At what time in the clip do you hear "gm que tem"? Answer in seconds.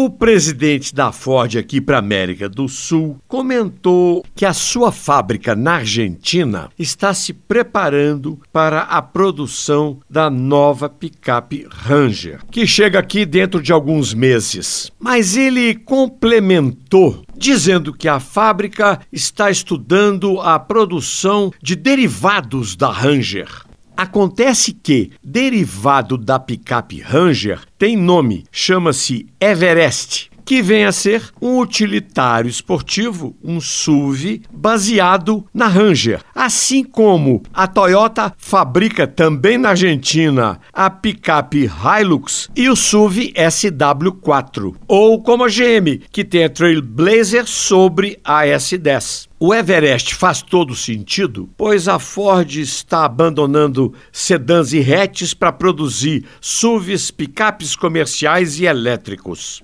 45.48-46.44